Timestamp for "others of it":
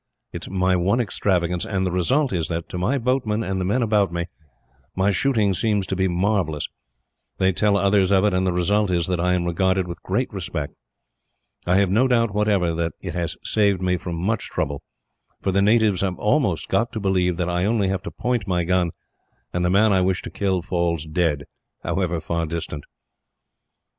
7.77-8.33